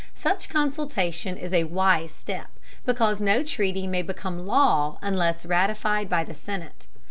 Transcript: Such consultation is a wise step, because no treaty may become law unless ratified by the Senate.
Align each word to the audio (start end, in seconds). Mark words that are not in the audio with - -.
Such 0.15 0.49
consultation 0.49 1.37
is 1.37 1.53
a 1.53 1.65
wise 1.65 2.11
step, 2.11 2.47
because 2.87 3.21
no 3.21 3.43
treaty 3.43 3.85
may 3.85 4.01
become 4.01 4.47
law 4.47 4.97
unless 4.99 5.45
ratified 5.45 6.09
by 6.09 6.23
the 6.23 6.33
Senate. 6.33 6.87